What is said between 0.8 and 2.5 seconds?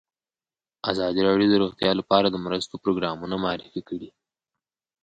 ازادي راډیو د روغتیا لپاره د